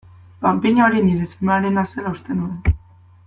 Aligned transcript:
Panpina 0.43 0.83
hori 0.85 1.03
nire 1.09 1.27
semearena 1.33 1.85
zela 1.93 2.15
uste 2.17 2.39
nuen. 2.39 2.75